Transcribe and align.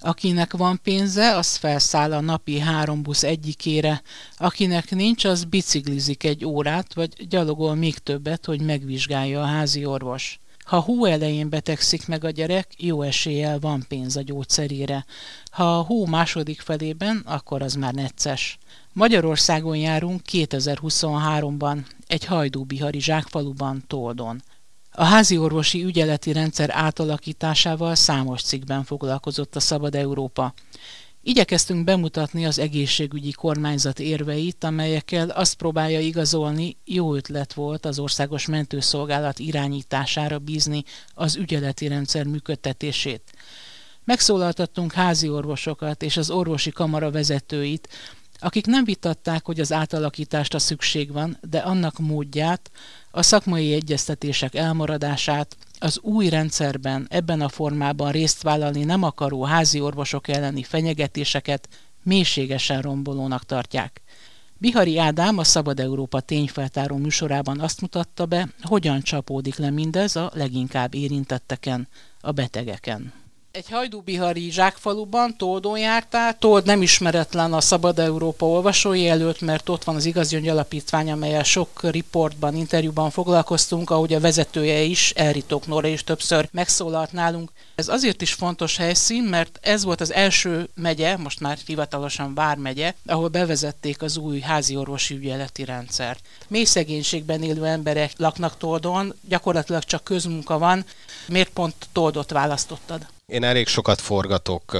Akinek 0.00 0.52
van 0.52 0.80
pénze, 0.82 1.36
az 1.36 1.56
felszáll 1.56 2.12
a 2.12 2.20
napi 2.20 2.58
három 2.58 3.02
busz 3.02 3.22
egyikére, 3.22 4.02
akinek 4.36 4.90
nincs, 4.90 5.24
az 5.24 5.44
biciklizik 5.44 6.24
egy 6.24 6.44
órát, 6.44 6.94
vagy 6.94 7.28
gyalogol 7.28 7.74
még 7.74 7.98
többet, 7.98 8.46
hogy 8.46 8.60
megvizsgálja 8.60 9.42
a 9.42 9.46
házi 9.46 9.84
orvos. 9.84 10.40
Ha 10.64 10.80
hó 10.80 11.04
elején 11.04 11.48
betegszik 11.48 12.06
meg 12.06 12.24
a 12.24 12.30
gyerek, 12.30 12.74
jó 12.76 13.02
eséllyel 13.02 13.58
van 13.58 13.84
pénz 13.88 14.16
a 14.16 14.22
gyógyszerére. 14.22 15.04
Ha 15.50 15.78
a 15.78 15.82
hó 15.82 16.06
második 16.06 16.60
felében, 16.60 17.22
akkor 17.24 17.62
az 17.62 17.74
már 17.74 17.94
necces. 17.94 18.58
Magyarországon 18.92 19.76
járunk 19.76 20.20
2023-ban, 20.32 21.78
egy 22.06 22.24
hajdúbihari 22.24 23.00
zsákfaluban, 23.00 23.84
Toldon. 23.86 24.42
A 24.92 25.04
házi 25.04 25.38
orvosi 25.38 25.84
ügyeleti 25.84 26.32
rendszer 26.32 26.70
átalakításával 26.72 27.94
számos 27.94 28.42
cikkben 28.42 28.84
foglalkozott 28.84 29.56
a 29.56 29.60
Szabad 29.60 29.94
Európa. 29.94 30.54
Igyekeztünk 31.22 31.84
bemutatni 31.84 32.46
az 32.46 32.58
egészségügyi 32.58 33.30
kormányzat 33.30 34.00
érveit, 34.00 34.64
amelyekkel 34.64 35.28
azt 35.28 35.54
próbálja 35.54 36.00
igazolni, 36.00 36.76
jó 36.84 37.14
ötlet 37.14 37.52
volt 37.52 37.86
az 37.86 37.98
országos 37.98 38.46
mentőszolgálat 38.46 39.38
irányítására 39.38 40.38
bízni 40.38 40.84
az 41.14 41.36
ügyeleti 41.36 41.88
rendszer 41.88 42.26
működtetését. 42.26 43.32
Megszólaltattunk 44.04 44.92
házi 44.92 45.28
orvosokat 45.28 46.02
és 46.02 46.16
az 46.16 46.30
orvosi 46.30 46.70
kamara 46.70 47.10
vezetőit, 47.10 47.88
akik 48.40 48.66
nem 48.66 48.84
vitatták, 48.84 49.46
hogy 49.46 49.60
az 49.60 49.72
átalakításra 49.72 50.58
szükség 50.58 51.12
van, 51.12 51.38
de 51.50 51.58
annak 51.58 51.98
módját, 51.98 52.70
a 53.10 53.22
szakmai 53.22 53.72
egyeztetések 53.72 54.54
elmaradását, 54.54 55.56
az 55.78 55.98
új 56.02 56.28
rendszerben 56.28 57.06
ebben 57.10 57.40
a 57.40 57.48
formában 57.48 58.10
részt 58.10 58.42
vállalni 58.42 58.84
nem 58.84 59.02
akaró 59.02 59.42
házi 59.42 59.80
orvosok 59.80 60.28
elleni 60.28 60.62
fenyegetéseket 60.62 61.68
mélységesen 62.02 62.82
rombolónak 62.82 63.44
tartják. 63.44 64.00
Bihari 64.58 64.98
Ádám 64.98 65.38
a 65.38 65.44
Szabad 65.44 65.80
Európa 65.80 66.20
tényfeltáró 66.20 66.96
műsorában 66.96 67.60
azt 67.60 67.80
mutatta 67.80 68.26
be, 68.26 68.48
hogyan 68.62 69.02
csapódik 69.02 69.56
le 69.56 69.70
mindez 69.70 70.16
a 70.16 70.30
leginkább 70.34 70.94
érintetteken, 70.94 71.88
a 72.20 72.30
betegeken 72.30 73.19
egy 73.52 73.70
hajdúbihari 73.70 74.50
zsákfaluban, 74.50 75.36
Toldon 75.36 75.78
jártál. 75.78 76.38
Told 76.38 76.64
nem 76.64 76.82
ismeretlen 76.82 77.52
a 77.52 77.60
Szabad 77.60 77.98
Európa 77.98 78.46
olvasói 78.46 79.08
előtt, 79.08 79.40
mert 79.40 79.68
ott 79.68 79.84
van 79.84 79.94
az 79.94 80.04
Igazi 80.04 80.48
Alapítvány, 80.48 81.10
amelyel 81.10 81.42
sok 81.42 81.90
riportban, 81.90 82.54
interjúban 82.54 83.10
foglalkoztunk, 83.10 83.90
ahogy 83.90 84.14
a 84.14 84.20
vezetője 84.20 84.80
is, 84.80 85.10
Elritok 85.10 85.66
Nora 85.66 85.88
is 85.88 86.04
többször 86.04 86.48
megszólalt 86.52 87.12
nálunk. 87.12 87.50
Ez 87.74 87.88
azért 87.88 88.22
is 88.22 88.32
fontos 88.32 88.76
helyszín, 88.76 89.22
mert 89.22 89.58
ez 89.62 89.84
volt 89.84 90.00
az 90.00 90.12
első 90.12 90.68
megye, 90.74 91.16
most 91.16 91.40
már 91.40 91.58
hivatalosan 91.66 92.34
Vármegye, 92.34 92.94
ahol 93.06 93.28
bevezették 93.28 94.02
az 94.02 94.16
új 94.16 94.40
házi 94.40 94.76
orvosi 94.76 95.14
ügyeleti 95.14 95.64
rendszert. 95.64 96.20
Mély 96.48 96.64
szegénységben 96.64 97.42
élő 97.42 97.64
emberek 97.64 98.12
laknak 98.16 98.56
Toldon, 98.58 99.14
gyakorlatilag 99.28 99.84
csak 99.84 100.04
közmunka 100.04 100.58
van. 100.58 100.84
Miért 101.28 101.50
pont 101.50 101.74
Toldot 101.92 102.30
választottad? 102.30 103.06
Én 103.30 103.44
elég 103.44 103.66
sokat 103.66 104.00
forgatok, 104.00 104.76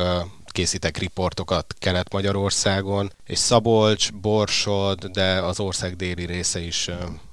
készítek 0.46 0.96
riportokat 0.98 1.74
Kelet-Magyarországon, 1.78 3.12
és 3.26 3.38
Szabolcs, 3.38 4.12
Borsod, 4.12 5.04
de 5.04 5.40
az 5.42 5.60
ország 5.60 5.96
déli 5.96 6.24
része 6.24 6.60
is 6.60 6.90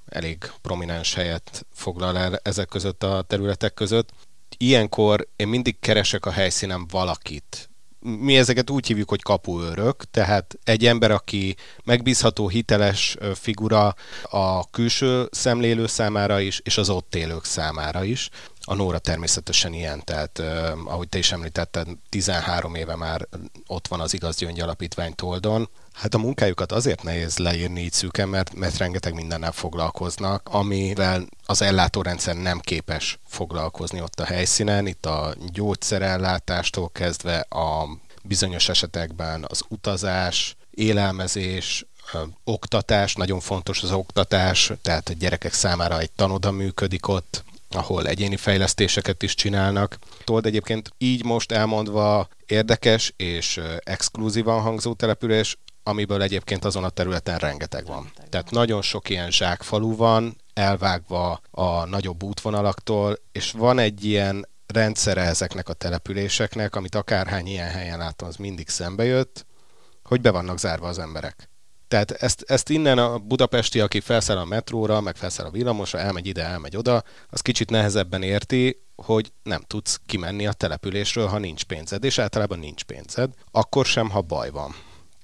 elég 0.09 0.51
prominens 0.61 1.13
helyet 1.13 1.65
foglal 1.73 2.17
el 2.17 2.39
ezek 2.43 2.67
között 2.67 3.03
a 3.03 3.21
területek 3.27 3.73
között. 3.73 4.09
Ilyenkor 4.57 5.27
én 5.35 5.47
mindig 5.47 5.79
keresek 5.79 6.25
a 6.25 6.31
helyszínen 6.31 6.87
valakit, 6.87 7.69
mi 7.99 8.37
ezeket 8.37 8.69
úgy 8.69 8.87
hívjuk, 8.87 9.09
hogy 9.09 9.21
kapuőrök, 9.21 10.03
tehát 10.11 10.57
egy 10.63 10.85
ember, 10.85 11.11
aki 11.11 11.55
megbízható, 11.83 12.47
hiteles 12.47 13.17
figura 13.33 13.95
a 14.23 14.69
külső 14.69 15.27
szemlélő 15.31 15.87
számára 15.87 16.39
is, 16.39 16.59
és 16.63 16.77
az 16.77 16.89
ott 16.89 17.15
élők 17.15 17.45
számára 17.45 18.03
is. 18.03 18.29
A 18.69 18.75
Nóra 18.75 18.99
természetesen 18.99 19.73
ilyen, 19.73 20.03
tehát 20.03 20.39
uh, 20.39 20.71
ahogy 20.85 21.09
te 21.09 21.17
is 21.17 21.31
említetted, 21.31 21.87
13 22.09 22.75
éve 22.75 22.95
már 22.95 23.27
ott 23.67 23.87
van 23.87 23.99
az 23.99 24.13
Igaz 24.13 24.37
Gyöngy 24.37 24.59
Alapítvány 24.59 25.15
Toldon. 25.15 25.69
Hát 25.93 26.13
a 26.13 26.17
munkájukat 26.17 26.71
azért 26.71 27.03
nehéz 27.03 27.37
leírni 27.37 27.81
így 27.81 27.91
szűken, 27.91 28.29
mert, 28.29 28.53
mert 28.55 28.77
rengeteg 28.77 29.13
mindennel 29.13 29.51
foglalkoznak, 29.51 30.49
amivel 30.51 31.25
az 31.45 31.61
ellátórendszer 31.61 32.35
nem 32.35 32.59
képes 32.59 33.19
foglalkozni 33.27 34.01
ott 34.01 34.19
a 34.19 34.25
helyszínen. 34.25 34.87
Itt 34.87 35.05
a 35.05 35.35
gyógyszerellátástól 35.53 36.89
kezdve 36.89 37.39
a 37.39 37.87
bizonyos 38.23 38.69
esetekben 38.69 39.45
az 39.47 39.61
utazás, 39.67 40.55
élelmezés, 40.71 41.85
oktatás, 42.43 43.15
nagyon 43.15 43.39
fontos 43.39 43.83
az 43.83 43.91
oktatás, 43.91 44.71
tehát 44.81 45.09
a 45.09 45.13
gyerekek 45.13 45.53
számára 45.53 45.99
egy 45.99 46.11
tanoda 46.11 46.51
működik 46.51 47.07
ott, 47.07 47.43
ahol 47.69 48.07
egyéni 48.07 48.35
fejlesztéseket 48.35 49.23
is 49.23 49.35
csinálnak. 49.35 49.97
Told 50.23 50.45
egyébként 50.45 50.89
így 50.97 51.25
most 51.25 51.51
elmondva 51.51 52.27
érdekes 52.45 53.13
és 53.17 53.61
exkluzívan 53.83 54.61
hangzó 54.61 54.93
település, 54.93 55.57
amiből 55.83 56.21
egyébként 56.21 56.65
azon 56.65 56.83
a 56.83 56.89
területen 56.89 57.37
rengeteg 57.37 57.85
van. 57.85 58.11
Tehát 58.29 58.51
nagyon 58.51 58.81
sok 58.81 59.09
ilyen 59.09 59.31
zsákfalu 59.31 59.95
van, 59.95 60.35
elvágva 60.53 61.41
a 61.51 61.85
nagyobb 61.85 62.23
útvonalaktól, 62.23 63.17
és 63.31 63.51
van 63.51 63.79
egy 63.79 64.05
ilyen 64.05 64.47
rendszere 64.65 65.21
ezeknek 65.21 65.69
a 65.69 65.73
településeknek, 65.73 66.75
amit 66.75 66.95
akárhány 66.95 67.47
ilyen 67.47 67.69
helyen 67.69 67.97
látom, 67.97 68.27
az 68.27 68.35
mindig 68.35 68.69
szembe 68.69 69.03
jött, 69.03 69.45
hogy 70.03 70.21
be 70.21 70.31
vannak 70.31 70.59
zárva 70.59 70.87
az 70.87 70.99
emberek. 70.99 71.49
Tehát 71.87 72.11
ezt, 72.11 72.43
ezt 72.47 72.69
innen 72.69 72.97
a 72.97 73.17
budapesti, 73.17 73.79
aki 73.79 73.99
felszáll 73.99 74.37
a 74.37 74.45
metróra, 74.45 75.01
meg 75.01 75.15
felszáll 75.15 75.45
a 75.45 75.51
villamosra, 75.51 75.99
elmegy 75.99 76.27
ide, 76.27 76.43
elmegy 76.43 76.77
oda, 76.77 77.03
az 77.29 77.41
kicsit 77.41 77.69
nehezebben 77.69 78.23
érti, 78.23 78.81
hogy 78.95 79.31
nem 79.43 79.61
tudsz 79.67 79.99
kimenni 80.05 80.47
a 80.47 80.53
településről, 80.53 81.27
ha 81.27 81.37
nincs 81.37 81.63
pénzed, 81.63 82.03
és 82.03 82.19
általában 82.19 82.59
nincs 82.59 82.83
pénzed, 82.83 83.33
akkor 83.51 83.85
sem, 83.85 84.09
ha 84.09 84.21
baj 84.21 84.49
van 84.49 84.75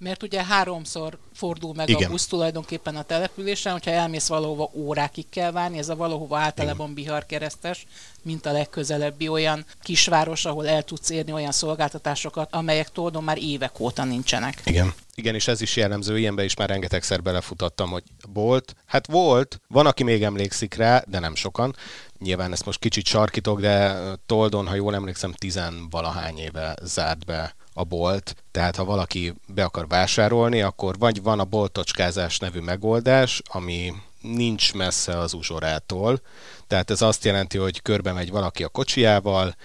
mert 0.03 0.23
ugye 0.23 0.43
háromszor 0.43 1.17
fordul 1.33 1.73
meg 1.73 1.89
Igen. 1.89 2.07
a 2.07 2.11
busz 2.11 2.27
tulajdonképpen 2.27 2.95
a 2.95 3.03
településen, 3.03 3.71
hogyha 3.71 3.91
elmész 3.91 4.27
valahova 4.27 4.69
órákig 4.73 5.29
kell 5.29 5.51
várni, 5.51 5.77
ez 5.77 5.89
a 5.89 5.95
valahova 5.95 6.37
általában 6.37 6.89
Igen. 6.89 6.93
Bihar 6.93 7.25
keresztes, 7.25 7.85
mint 8.21 8.45
a 8.45 8.51
legközelebbi 8.51 9.27
olyan 9.27 9.65
kisváros, 9.81 10.45
ahol 10.45 10.67
el 10.67 10.83
tudsz 10.83 11.09
érni 11.09 11.31
olyan 11.31 11.51
szolgáltatásokat, 11.51 12.53
amelyek 12.53 12.89
Toldon 12.89 13.23
már 13.23 13.37
évek 13.37 13.79
óta 13.79 14.03
nincsenek. 14.03 14.61
Igen. 14.65 14.93
Igen, 15.15 15.35
és 15.35 15.47
ez 15.47 15.61
is 15.61 15.75
jellemző, 15.75 16.19
ilyenbe 16.19 16.43
is 16.43 16.55
már 16.55 16.69
rengetegszer 16.69 17.21
belefutottam, 17.21 17.89
hogy 17.89 18.03
volt. 18.33 18.75
Hát 18.85 19.07
volt, 19.07 19.61
van, 19.67 19.85
aki 19.85 20.03
még 20.03 20.23
emlékszik 20.23 20.73
rá, 20.73 21.03
de 21.07 21.19
nem 21.19 21.35
sokan. 21.35 21.75
Nyilván 22.19 22.51
ezt 22.51 22.65
most 22.65 22.79
kicsit 22.79 23.05
sarkítok, 23.05 23.59
de 23.61 23.95
Toldon, 24.25 24.67
ha 24.67 24.75
jól 24.75 24.95
emlékszem, 24.95 25.31
tizenvalahány 25.31 26.37
éve 26.37 26.75
zárt 26.81 27.25
be 27.25 27.55
a 27.73 27.83
bolt, 27.83 28.35
tehát 28.51 28.75
ha 28.75 28.85
valaki 28.85 29.33
be 29.47 29.63
akar 29.63 29.87
vásárolni, 29.87 30.61
akkor 30.61 30.97
vagy 30.97 31.21
van 31.21 31.39
a 31.39 31.45
boltocskázás 31.45 32.39
nevű 32.39 32.59
megoldás, 32.59 33.41
ami 33.45 33.93
nincs 34.21 34.73
messze 34.73 35.17
az 35.17 35.33
uzsorától, 35.33 36.21
tehát 36.67 36.91
ez 36.91 37.01
azt 37.01 37.25
jelenti, 37.25 37.57
hogy 37.57 37.81
körbe 37.81 38.11
megy 38.11 38.31
valaki 38.31 38.63
a 38.63 38.67
kocsiával, 38.69 39.55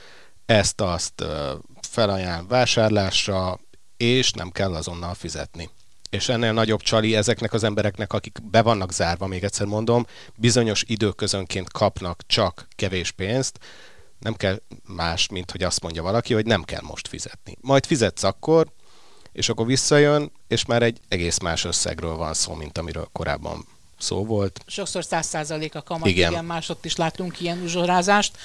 ezt-azt 0.47 1.25
felajánl 1.81 2.47
vásárlásra, 2.47 3.61
és 3.97 4.33
nem 4.33 4.51
kell 4.51 4.75
azonnal 4.75 5.15
fizetni. 5.15 5.71
És 6.11 6.29
ennél 6.29 6.53
nagyobb 6.53 6.81
csali 6.81 7.17
ezeknek 7.17 7.53
az 7.53 7.65
embereknek, 7.65 8.13
akik 8.13 8.39
be 8.51 8.63
vannak 8.63 8.93
zárva, 8.93 9.27
még 9.27 9.45
egyszer 9.45 9.67
mondom, 9.67 10.07
bizonyos 10.37 10.85
időközönként 10.87 11.73
kapnak 11.73 12.23
csak 12.27 12.69
kevés 12.77 13.11
pénzt, 13.11 13.59
nem 14.19 14.35
kell 14.35 14.61
más, 14.87 15.29
mint 15.29 15.51
hogy 15.51 15.63
azt 15.63 15.83
mondja 15.83 16.03
valaki, 16.03 16.35
hogy 16.35 16.47
nem 16.47 16.63
kell 16.63 16.83
most 16.83 17.09
fizetni. 17.09 17.57
Majd 17.61 17.87
fizetsz 17.87 18.23
akkor, 18.23 18.67
és 19.33 19.49
akkor 19.49 19.67
visszajön, 19.67 20.33
és 20.49 20.65
már 20.65 20.83
egy 20.83 21.01
egész 21.09 21.39
más 21.39 21.65
összegről 21.65 22.17
van 22.17 22.35
szó, 22.35 22.55
mint 22.55 22.79
amiről 22.79 23.09
korábban 23.13 23.67
szó 23.99 24.25
volt. 24.25 24.61
Sokszor 24.67 25.05
100% 25.11 25.73
a 25.73 25.83
kamat, 25.83 26.09
igen. 26.09 26.31
igen, 26.31 26.45
másott 26.45 26.85
is 26.85 26.97
látunk 26.97 27.41
ilyen 27.41 27.63
uzsorázást. 27.63 28.37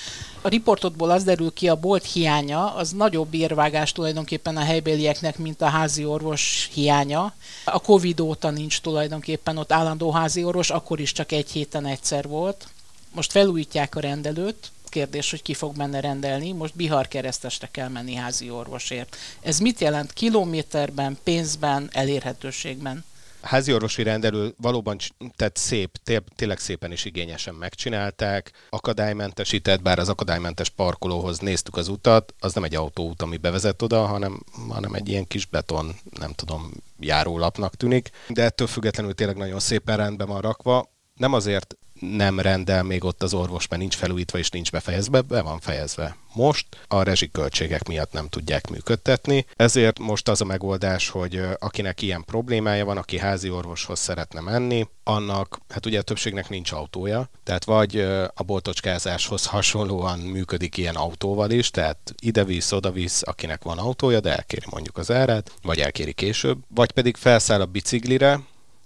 A 0.41 0.47
riportodból 0.47 1.09
az 1.09 1.23
derül 1.23 1.53
ki, 1.53 1.69
a 1.69 1.75
bolt 1.75 2.05
hiánya, 2.05 2.75
az 2.75 2.91
nagyobb 2.91 3.33
érvágás 3.33 3.91
tulajdonképpen 3.91 4.57
a 4.57 4.63
helybélieknek, 4.63 5.37
mint 5.37 5.61
a 5.61 5.65
házi 5.65 6.05
orvos 6.05 6.69
hiánya. 6.73 7.33
A 7.65 7.79
Covid 7.79 8.19
óta 8.19 8.49
nincs 8.49 8.81
tulajdonképpen 8.81 9.57
ott 9.57 9.71
állandó 9.71 10.11
házi 10.11 10.43
orvos, 10.43 10.69
akkor 10.69 10.99
is 10.99 11.11
csak 11.11 11.31
egy 11.31 11.51
héten 11.51 11.85
egyszer 11.85 12.27
volt. 12.27 12.67
Most 13.11 13.31
felújítják 13.31 13.95
a 13.95 13.99
rendelőt, 13.99 14.71
kérdés, 14.93 15.29
hogy 15.29 15.41
ki 15.41 15.53
fog 15.53 15.75
benne 15.75 15.99
rendelni. 15.99 16.51
Most 16.51 16.75
Bihar 16.75 17.07
keresztesre 17.07 17.67
kell 17.71 17.89
menni 17.89 18.13
házi 18.13 18.49
orvosért. 18.49 19.15
Ez 19.41 19.59
mit 19.59 19.79
jelent 19.79 20.13
kilométerben, 20.13 21.17
pénzben, 21.23 21.89
elérhetőségben? 21.91 23.03
házi 23.43 23.73
orvosi 23.73 24.03
rendelő 24.03 24.53
valóban 24.61 24.97
tett 25.35 25.55
szép, 25.55 25.97
tényleg 26.35 26.59
szépen 26.59 26.91
és 26.91 27.05
igényesen 27.05 27.55
megcsinálták, 27.55 28.51
akadálymentesített, 28.69 29.81
bár 29.81 29.99
az 29.99 30.09
akadálymentes 30.09 30.69
parkolóhoz 30.69 31.39
néztük 31.39 31.75
az 31.75 31.87
utat, 31.87 32.33
az 32.39 32.53
nem 32.53 32.63
egy 32.63 32.75
autóút, 32.75 33.21
ami 33.21 33.37
bevezet 33.37 33.81
oda, 33.81 34.05
hanem, 34.05 34.43
hanem 34.69 34.93
egy 34.93 35.09
ilyen 35.09 35.27
kis 35.27 35.45
beton, 35.45 35.95
nem 36.19 36.33
tudom, 36.33 36.71
járólapnak 36.99 37.75
tűnik, 37.75 38.09
de 38.27 38.43
ettől 38.43 38.67
függetlenül 38.67 39.13
tényleg 39.13 39.37
nagyon 39.37 39.59
szépen 39.59 39.97
rendben 39.97 40.27
van 40.27 40.41
rakva. 40.41 40.91
Nem 41.15 41.33
azért 41.33 41.77
nem 42.11 42.39
rendel 42.39 42.83
még 42.83 43.03
ott 43.03 43.23
az 43.23 43.33
orvos, 43.33 43.67
mert 43.67 43.81
nincs 43.81 43.95
felújítva 43.95 44.37
és 44.37 44.49
nincs 44.49 44.71
befejezve, 44.71 45.21
be 45.21 45.41
van 45.41 45.59
fejezve. 45.59 46.15
Most 46.33 46.67
a 46.87 47.03
rezsiköltségek 47.03 47.87
miatt 47.87 48.11
nem 48.11 48.27
tudják 48.27 48.69
működtetni, 48.69 49.45
ezért 49.55 49.99
most 49.99 50.29
az 50.29 50.41
a 50.41 50.45
megoldás, 50.45 51.09
hogy 51.09 51.41
akinek 51.59 52.01
ilyen 52.01 52.23
problémája 52.25 52.85
van, 52.85 52.97
aki 52.97 53.17
házi 53.17 53.49
orvoshoz 53.49 53.99
szeretne 53.99 54.39
menni, 54.39 54.87
annak, 55.03 55.59
hát 55.69 55.85
ugye 55.85 55.99
a 55.99 56.01
többségnek 56.01 56.49
nincs 56.49 56.71
autója, 56.71 57.29
tehát 57.43 57.65
vagy 57.65 57.99
a 58.33 58.43
boltocskázáshoz 58.43 59.45
hasonlóan 59.45 60.19
működik 60.19 60.77
ilyen 60.77 60.95
autóval 60.95 61.51
is, 61.51 61.71
tehát 61.71 62.15
ide-visz, 62.19 62.71
oda-visz, 62.71 63.21
akinek 63.25 63.63
van 63.63 63.77
autója, 63.77 64.19
de 64.19 64.35
elkéri 64.35 64.65
mondjuk 64.69 64.97
az 64.97 65.11
árát, 65.11 65.51
vagy 65.61 65.79
elkéri 65.79 66.13
később, 66.13 66.57
vagy 66.67 66.91
pedig 66.91 67.15
felszáll 67.15 67.61
a 67.61 67.65
biciklire, 67.65 68.39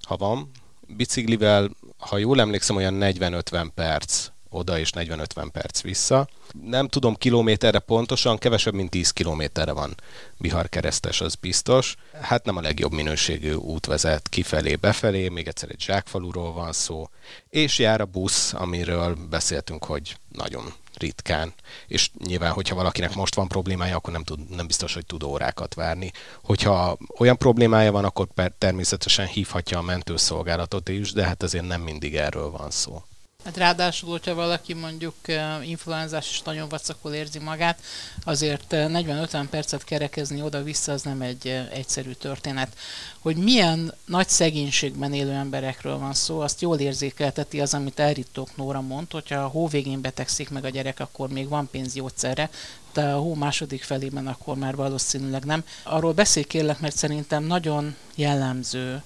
ha 0.08 0.18
van, 0.18 0.52
biciklivel 0.88 1.70
ha 1.98 2.18
jól 2.18 2.40
emlékszem, 2.40 2.76
olyan 2.76 2.98
40-50 3.00 3.68
perc 3.76 4.28
oda 4.50 4.80
és 4.80 4.90
40-50 4.96 5.48
perc 5.52 5.82
vissza. 5.82 6.28
Nem 6.64 6.88
tudom 6.88 7.16
kilométerre 7.16 7.80
pontosan, 7.80 8.38
kevesebb, 8.38 8.74
mint 8.74 8.90
10 8.90 9.12
kilométerre 9.12 9.72
van 9.72 9.96
Bihar 10.38 10.70
keresztes, 10.70 11.22
az 11.22 11.36
biztos. 11.36 11.96
Hát 12.22 12.46
nem 12.46 12.58
a 12.58 12.62
legjobb 12.62 12.92
minőségű 12.92 13.54
út 13.54 13.86
vezet 13.86 14.30
kifelé, 14.30 14.76
befelé, 14.76 15.30
még 15.30 15.48
egyszer 15.48 15.70
egy 15.70 15.82
zsákfaluról 15.82 16.54
van 16.54 16.74
szó, 16.74 17.10
és 17.50 17.80
jár 17.80 18.02
a 18.02 18.06
busz, 18.06 18.54
amiről 18.54 19.18
beszéltünk, 19.30 19.86
hogy 19.86 20.18
nagyon 20.32 20.74
ritkán, 20.98 21.54
és 21.88 22.10
nyilván, 22.26 22.52
hogyha 22.52 22.76
valakinek 22.76 23.16
most 23.16 23.36
van 23.36 23.48
problémája, 23.48 23.96
akkor 23.96 24.14
nem, 24.14 24.24
tud, 24.24 24.50
nem 24.50 24.68
biztos, 24.68 24.94
hogy 24.94 25.06
tud 25.06 25.24
órákat 25.24 25.74
várni. 25.74 26.12
Hogyha 26.44 26.98
olyan 27.18 27.38
problémája 27.38 27.92
van, 27.92 28.06
akkor 28.06 28.28
természetesen 28.58 29.28
hívhatja 29.28 29.78
a 29.78 29.82
mentőszolgálatot 29.82 30.90
is, 30.90 31.12
de 31.12 31.26
hát 31.26 31.44
azért 31.44 31.68
nem 31.68 31.82
mindig 31.82 32.16
erről 32.16 32.50
van 32.50 32.72
szó. 32.72 33.04
Hát 33.48 33.58
ráadásul, 33.58 34.10
hogyha 34.10 34.34
valaki 34.34 34.74
mondjuk 34.74 35.16
influenzás 35.64 36.30
és 36.30 36.42
nagyon 36.42 36.70
vacakul 36.70 37.14
érzi 37.14 37.40
magát, 37.40 37.80
azért 38.24 38.66
40-50 38.70 39.34
eh, 39.34 39.46
percet 39.50 39.84
kerekezni 39.84 40.42
oda-vissza 40.42 40.92
az 40.92 41.02
nem 41.02 41.22
egy 41.22 41.48
egyszerű 41.72 42.12
történet. 42.12 42.78
Hogy 43.20 43.36
milyen 43.38 43.94
nagy 44.06 44.30
szegénységben 44.30 45.14
élő 45.14 45.32
emberekről 45.32 45.98
van 45.98 46.14
szó, 46.14 46.40
azt 46.40 46.62
jól 46.62 46.80
érzékelteti 46.80 47.62
az, 47.62 47.74
amit 47.74 48.00
elrittók 48.00 48.56
Nóra 48.56 48.82
mond, 48.82 49.12
hogyha 49.12 49.40
a 49.40 49.48
hó 49.48 49.68
végén 49.68 50.02
betegszik 50.02 50.50
meg 50.50 50.66
a 50.66 50.70
gyerek, 50.70 51.00
akkor 51.00 51.30
még 51.30 51.48
van 51.48 51.70
pénz 51.72 51.94
gyógyszerre, 51.94 52.50
de 52.94 53.04
a 53.04 53.20
hó 53.20 53.34
második 53.34 53.84
felében 53.84 54.28
akkor 54.28 54.58
már 54.58 54.76
valószínűleg 54.76 55.46
nem. 55.46 55.64
Arról 55.84 56.14
beszélj 56.14 56.46
kérlek, 56.46 56.80
mert 56.80 56.96
szerintem 56.96 57.44
nagyon 57.44 57.96
jellemző, 58.16 59.02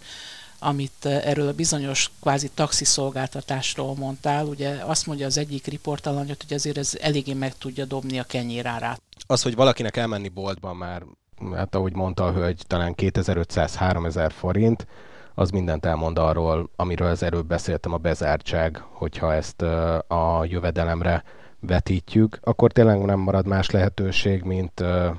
amit 0.63 1.05
eh, 1.05 1.27
erről 1.27 1.47
a 1.47 1.53
bizonyos 1.53 2.11
kvázi 2.21 2.49
taxiszolgáltatásról 2.53 3.95
mondtál. 3.95 4.45
Ugye 4.45 4.69
azt 4.85 5.05
mondja 5.05 5.25
az 5.25 5.37
egyik 5.37 5.65
riportalanyot, 5.65 6.43
hogy 6.47 6.53
azért 6.55 6.77
ez 6.77 6.97
eléggé 7.01 7.33
meg 7.33 7.57
tudja 7.57 7.85
dobni 7.85 8.19
a 8.19 8.23
kenyérárát. 8.23 9.01
Az, 9.27 9.41
hogy 9.41 9.55
valakinek 9.55 9.97
elmenni 9.97 10.29
boltban 10.29 10.75
már, 10.75 11.03
hát 11.53 11.75
ahogy 11.75 11.95
mondta 11.95 12.25
a 12.25 12.31
hölgy, 12.31 12.63
talán 12.67 12.93
2500-3000 12.97 14.31
forint, 14.33 14.87
az 15.35 15.49
mindent 15.49 15.85
elmond 15.85 16.17
arról, 16.17 16.69
amiről 16.75 17.07
az 17.09 17.23
előbb 17.23 17.45
beszéltem, 17.45 17.93
a 17.93 17.97
bezártság, 17.97 18.83
hogyha 18.91 19.33
ezt 19.33 19.61
eh, 19.61 19.97
a 20.07 20.45
jövedelemre 20.45 21.23
vetítjük, 21.59 22.39
akkor 22.41 22.71
tényleg 22.71 23.01
nem 23.01 23.19
marad 23.19 23.47
más 23.47 23.69
lehetőség, 23.69 24.43
mint 24.43 24.79
eh, 24.79 25.11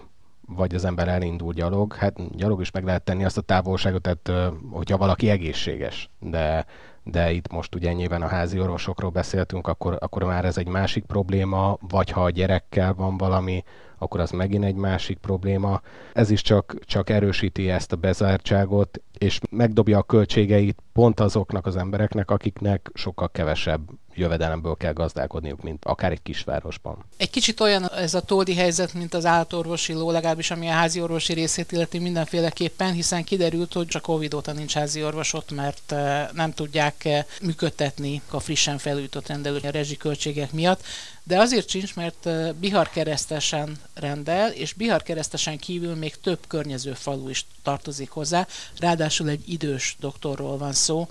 vagy 0.46 0.74
az 0.74 0.84
ember 0.84 1.08
elindul 1.08 1.52
gyalog, 1.52 1.94
hát 1.94 2.36
gyalog 2.36 2.60
is 2.60 2.70
meg 2.70 2.84
lehet 2.84 3.02
tenni 3.02 3.24
azt 3.24 3.38
a 3.38 3.40
távolságot, 3.40 4.02
tehát 4.02 4.52
hogyha 4.70 4.96
valaki 4.96 5.30
egészséges, 5.30 6.10
de, 6.20 6.66
de 7.02 7.30
itt 7.30 7.52
most 7.52 7.74
ugye 7.74 7.92
nyilván 7.92 8.22
a 8.22 8.26
házi 8.26 8.60
orvosokról 8.60 9.10
beszéltünk, 9.10 9.66
akkor, 9.66 9.96
akkor 10.00 10.22
már 10.22 10.44
ez 10.44 10.58
egy 10.58 10.68
másik 10.68 11.04
probléma, 11.04 11.78
vagy 11.88 12.10
ha 12.10 12.24
a 12.24 12.30
gyerekkel 12.30 12.94
van 12.94 13.16
valami, 13.16 13.62
akkor 14.02 14.20
az 14.20 14.30
megint 14.30 14.64
egy 14.64 14.74
másik 14.74 15.18
probléma. 15.18 15.80
Ez 16.12 16.30
is 16.30 16.42
csak, 16.42 16.74
csak 16.84 17.10
erősíti 17.10 17.70
ezt 17.70 17.92
a 17.92 17.96
bezártságot, 17.96 19.00
és 19.18 19.38
megdobja 19.50 19.98
a 19.98 20.02
költségeit 20.02 20.82
pont 20.92 21.20
azoknak 21.20 21.66
az 21.66 21.76
embereknek, 21.76 22.30
akiknek 22.30 22.90
sokkal 22.94 23.30
kevesebb 23.30 23.80
jövedelemből 24.14 24.76
kell 24.76 24.92
gazdálkodniuk, 24.92 25.62
mint 25.62 25.84
akár 25.84 26.10
egy 26.10 26.22
kisvárosban. 26.22 27.04
Egy 27.16 27.30
kicsit 27.30 27.60
olyan 27.60 27.90
ez 27.90 28.14
a 28.14 28.20
tódi 28.20 28.54
helyzet, 28.54 28.94
mint 28.94 29.14
az 29.14 29.26
állatorvosi 29.26 29.92
ló, 29.92 30.10
legalábbis 30.10 30.50
ami 30.50 30.68
a 30.68 30.72
házi 30.72 31.00
orvosi 31.00 31.32
részét 31.32 31.72
illeti 31.72 31.98
mindenféleképpen, 31.98 32.92
hiszen 32.92 33.24
kiderült, 33.24 33.72
hogy 33.72 33.86
csak 33.86 34.02
Covid 34.02 34.34
óta 34.34 34.52
nincs 34.52 34.74
házi 34.74 35.04
orvos 35.04 35.32
ott, 35.32 35.50
mert 35.50 35.92
eh, 35.92 36.28
nem 36.32 36.52
tudják 36.52 37.04
eh, 37.04 37.24
működtetni 37.42 38.22
a 38.30 38.40
frissen 38.40 38.78
felújított 38.78 39.26
rendelő 39.26 39.58
a 39.62 39.70
rezsiköltségek 39.70 40.52
miatt. 40.52 40.82
De 41.24 41.38
azért 41.38 41.68
sincs, 41.68 41.94
mert 41.94 42.54
Bihar 42.56 42.90
keresztesen 42.90 43.76
rendel, 43.94 44.50
és 44.50 44.72
Bihar 44.72 45.02
keresztesen 45.02 45.58
kívül 45.58 45.94
még 45.94 46.20
több 46.20 46.38
környező 46.46 46.92
falu 46.92 47.28
is 47.28 47.46
tartozik 47.62 48.10
hozzá, 48.10 48.46
ráadásul 48.78 49.28
egy 49.28 49.52
idős 49.52 49.96
doktorról 50.00 50.58
van 50.58 50.72
szó, 50.72 51.08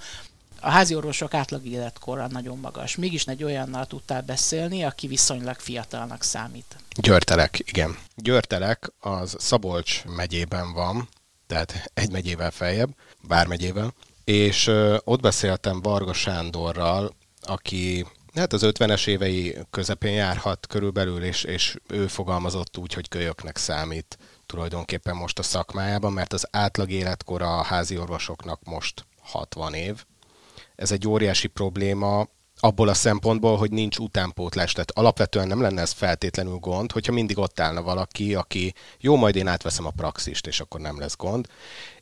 a 0.63 0.69
házi 0.69 0.95
orvosok 0.95 1.33
átlag 1.33 1.65
életkorra 1.65 2.27
nagyon 2.27 2.59
magas. 2.59 2.95
Mégis 2.95 3.25
egy 3.25 3.43
olyannal 3.43 3.85
tudtál 3.85 4.21
beszélni, 4.21 4.83
aki 4.83 5.07
viszonylag 5.07 5.59
fiatalnak 5.59 6.23
számít. 6.23 6.75
Györtelek, 6.95 7.59
igen. 7.65 7.97
Györtelek 8.15 8.91
az 8.99 9.35
Szabolcs 9.39 10.03
megyében 10.05 10.73
van, 10.73 11.09
tehát 11.47 11.91
egy 11.93 12.12
megyével 12.12 12.51
feljebb, 12.51 12.89
megyével, 13.27 13.93
és 14.24 14.67
ott 15.03 15.21
beszéltem 15.21 15.81
Varga 15.81 16.13
Sándorral, 16.13 17.15
aki 17.41 18.05
hát 18.35 18.53
az 18.53 18.61
50-es 18.65 19.07
évei 19.07 19.57
közepén 19.69 20.13
járhat 20.13 20.67
körülbelül, 20.67 21.23
és, 21.23 21.43
és 21.43 21.77
ő 21.88 22.07
fogalmazott 22.07 22.77
úgy, 22.77 22.93
hogy 22.93 23.07
kölyöknek 23.07 23.57
számít 23.57 24.17
tulajdonképpen 24.45 25.15
most 25.15 25.39
a 25.39 25.43
szakmájában, 25.43 26.13
mert 26.13 26.33
az 26.33 26.47
átlag 26.51 26.89
életkora 26.89 27.57
a 27.57 27.63
házi 27.63 27.97
orvosoknak 27.97 28.63
most 28.63 29.05
60 29.21 29.73
év, 29.73 30.05
ez 30.75 30.91
egy 30.91 31.07
óriási 31.07 31.47
probléma, 31.47 32.27
abból 32.63 32.88
a 32.88 32.93
szempontból, 32.93 33.57
hogy 33.57 33.71
nincs 33.71 33.97
utánpótlás. 33.97 34.71
Tehát 34.71 34.91
alapvetően 34.91 35.47
nem 35.47 35.61
lenne 35.61 35.81
ez 35.81 35.91
feltétlenül 35.91 36.55
gond, 36.55 36.91
hogyha 36.91 37.11
mindig 37.11 37.38
ott 37.38 37.59
állna 37.59 37.81
valaki, 37.81 38.35
aki 38.35 38.73
jó, 39.00 39.15
majd 39.15 39.35
én 39.35 39.47
átveszem 39.47 39.85
a 39.85 39.91
praxist, 39.91 40.47
és 40.47 40.59
akkor 40.59 40.79
nem 40.79 41.00
lesz 41.00 41.15
gond. 41.15 41.47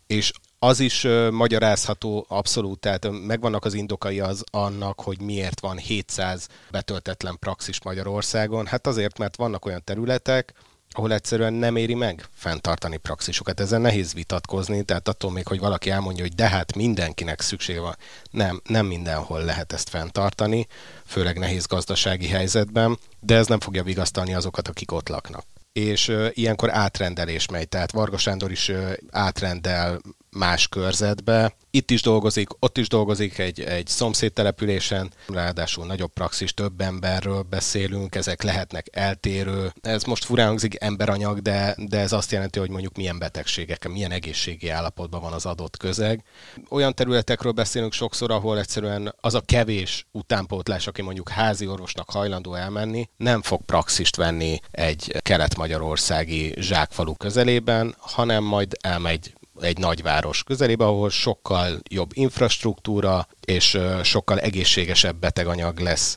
És 0.07 0.31
az 0.59 0.79
is 0.79 1.03
uh, 1.03 1.29
magyarázható 1.29 2.25
abszolút, 2.27 2.79
tehát 2.79 3.09
megvannak 3.25 3.65
az 3.65 3.73
indokai 3.73 4.19
az 4.19 4.43
annak, 4.51 5.01
hogy 5.01 5.21
miért 5.21 5.59
van 5.59 5.77
700 5.77 6.47
betöltetlen 6.71 7.37
praxis 7.39 7.81
Magyarországon. 7.83 8.65
Hát 8.65 8.87
azért, 8.87 9.17
mert 9.17 9.35
vannak 9.35 9.65
olyan 9.65 9.83
területek, 9.83 10.53
ahol 10.91 11.13
egyszerűen 11.13 11.53
nem 11.53 11.75
éri 11.75 11.93
meg 11.93 12.25
fenntartani 12.33 12.97
praxisokat. 12.97 13.59
Ezen 13.59 13.81
nehéz 13.81 14.13
vitatkozni, 14.13 14.83
tehát 14.83 15.07
attól 15.07 15.31
még, 15.31 15.47
hogy 15.47 15.59
valaki 15.59 15.89
elmondja, 15.89 16.23
hogy 16.23 16.35
de 16.35 16.47
hát 16.47 16.75
mindenkinek 16.75 17.41
szüksége 17.41 17.79
van. 17.79 17.95
Nem, 18.31 18.61
nem 18.63 18.85
mindenhol 18.85 19.43
lehet 19.43 19.73
ezt 19.73 19.89
fenntartani, 19.89 20.67
főleg 21.05 21.37
nehéz 21.37 21.65
gazdasági 21.65 22.27
helyzetben, 22.27 22.97
de 23.19 23.35
ez 23.35 23.47
nem 23.47 23.59
fogja 23.59 23.83
vigasztalni 23.83 24.33
azokat, 24.33 24.67
akik 24.67 24.91
ott 24.91 25.09
laknak. 25.09 25.43
És 25.71 26.15
ilyenkor 26.29 26.69
átrendelés 26.71 27.45
megy, 27.47 27.69
tehát 27.69 27.91
Varga 27.91 28.17
Sándor 28.17 28.51
is 28.51 28.71
átrendel 29.09 29.99
más 30.39 30.67
körzetbe. 30.67 31.55
Itt 31.71 31.91
is 31.91 32.01
dolgozik, 32.01 32.49
ott 32.59 32.77
is 32.77 32.87
dolgozik 32.87 33.37
egy, 33.37 33.59
egy 33.61 33.87
szomszédtelepülésen, 33.87 35.11
ráadásul 35.27 35.85
nagyobb 35.85 36.13
praxis, 36.13 36.53
több 36.53 36.81
emberről 36.81 37.41
beszélünk, 37.41 38.15
ezek 38.15 38.43
lehetnek 38.43 38.87
eltérő. 38.91 39.73
Ez 39.81 40.03
most 40.03 40.25
furán 40.25 40.47
hangzik 40.47 40.83
emberanyag, 40.83 41.39
de, 41.39 41.75
de 41.77 41.99
ez 41.99 42.11
azt 42.11 42.31
jelenti, 42.31 42.59
hogy 42.59 42.69
mondjuk 42.69 42.95
milyen 42.95 43.19
betegségek, 43.19 43.87
milyen 43.87 44.11
egészségi 44.11 44.69
állapotban 44.69 45.21
van 45.21 45.33
az 45.33 45.45
adott 45.45 45.77
közeg. 45.77 46.23
Olyan 46.69 46.93
területekről 46.93 47.51
beszélünk 47.51 47.93
sokszor, 47.93 48.31
ahol 48.31 48.59
egyszerűen 48.59 49.15
az 49.21 49.33
a 49.33 49.41
kevés 49.41 50.05
utánpótlás, 50.11 50.87
aki 50.87 51.01
mondjuk 51.01 51.29
házi 51.29 51.67
orvosnak 51.67 52.09
hajlandó 52.09 52.53
elmenni, 52.53 53.09
nem 53.17 53.41
fog 53.41 53.61
praxist 53.65 54.15
venni 54.15 54.59
egy 54.71 55.15
kelet-magyarországi 55.21 56.53
zsákfalu 56.59 57.13
közelében, 57.13 57.95
hanem 57.99 58.43
majd 58.43 58.77
elmegy 58.81 59.33
egy 59.61 59.77
nagyváros 59.77 60.43
közelébe, 60.43 60.85
ahol 60.85 61.09
sokkal 61.09 61.79
jobb 61.89 62.09
infrastruktúra 62.13 63.27
és 63.45 63.77
sokkal 64.03 64.39
egészségesebb 64.39 65.15
beteganyag 65.15 65.79
lesz 65.79 66.15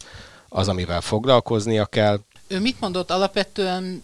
az, 0.49 0.69
amivel 0.69 1.01
foglalkoznia 1.01 1.87
kell. 1.87 2.21
Ő 2.47 2.61
mit 2.61 2.81
mondott 2.81 3.11
alapvetően, 3.11 4.03